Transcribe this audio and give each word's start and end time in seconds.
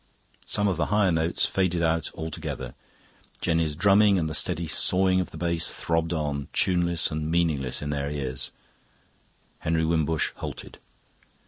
Some 0.47 0.67
of 0.67 0.77
the 0.77 0.87
higher 0.87 1.11
notes 1.11 1.45
faded 1.45 1.83
out 1.83 2.09
altogether. 2.15 2.73
Jenny's 3.39 3.75
drumming 3.75 4.17
and 4.17 4.27
the 4.27 4.33
steady 4.33 4.65
sawing 4.65 5.19
of 5.19 5.29
the 5.29 5.37
bass 5.37 5.71
throbbed 5.71 6.11
on, 6.11 6.47
tuneless 6.53 7.11
and 7.11 7.29
meaningless 7.29 7.83
in 7.83 7.91
their 7.91 8.09
ears. 8.09 8.49
Henry 9.59 9.85
Wimbush 9.85 10.31
halted. 10.37 10.79